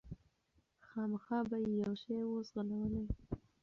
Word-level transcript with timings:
خامخا 0.87 1.37
به 1.49 1.57
یې 1.63 1.71
یو 1.83 1.93
شی 2.01 2.17
وو 2.27 2.37
ځغلولی 2.49 3.03